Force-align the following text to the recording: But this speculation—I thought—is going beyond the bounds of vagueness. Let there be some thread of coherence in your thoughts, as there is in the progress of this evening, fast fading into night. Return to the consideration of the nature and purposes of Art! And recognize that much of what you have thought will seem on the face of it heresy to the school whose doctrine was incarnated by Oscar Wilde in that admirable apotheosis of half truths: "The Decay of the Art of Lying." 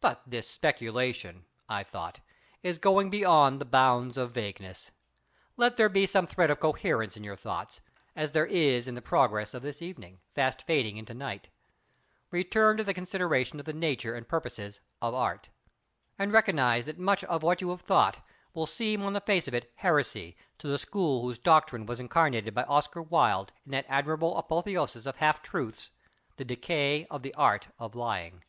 But 0.00 0.22
this 0.26 0.48
speculation—I 0.48 1.82
thought—is 1.82 2.78
going 2.78 3.10
beyond 3.10 3.60
the 3.60 3.66
bounds 3.66 4.16
of 4.16 4.30
vagueness. 4.30 4.90
Let 5.58 5.76
there 5.76 5.90
be 5.90 6.06
some 6.06 6.26
thread 6.26 6.50
of 6.50 6.60
coherence 6.60 7.14
in 7.14 7.22
your 7.24 7.36
thoughts, 7.36 7.82
as 8.16 8.32
there 8.32 8.46
is 8.46 8.88
in 8.88 8.94
the 8.94 9.02
progress 9.02 9.52
of 9.52 9.60
this 9.60 9.82
evening, 9.82 10.20
fast 10.34 10.62
fading 10.62 10.96
into 10.96 11.12
night. 11.12 11.48
Return 12.30 12.78
to 12.78 12.84
the 12.84 12.94
consideration 12.94 13.60
of 13.60 13.66
the 13.66 13.74
nature 13.74 14.14
and 14.14 14.26
purposes 14.26 14.80
of 15.02 15.12
Art! 15.12 15.50
And 16.18 16.32
recognize 16.32 16.86
that 16.86 16.98
much 16.98 17.22
of 17.24 17.42
what 17.42 17.60
you 17.60 17.68
have 17.68 17.82
thought 17.82 18.24
will 18.54 18.64
seem 18.66 19.02
on 19.02 19.12
the 19.12 19.20
face 19.20 19.46
of 19.46 19.52
it 19.52 19.70
heresy 19.74 20.38
to 20.58 20.68
the 20.68 20.78
school 20.78 21.20
whose 21.20 21.36
doctrine 21.36 21.84
was 21.84 22.00
incarnated 22.00 22.54
by 22.54 22.62
Oscar 22.64 23.02
Wilde 23.02 23.52
in 23.66 23.72
that 23.72 23.84
admirable 23.90 24.38
apotheosis 24.38 25.04
of 25.04 25.16
half 25.16 25.42
truths: 25.42 25.90
"The 26.38 26.46
Decay 26.46 27.06
of 27.10 27.20
the 27.20 27.34
Art 27.34 27.68
of 27.78 27.94
Lying." 27.94 28.42